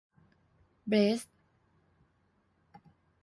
[0.91, 1.21] เบส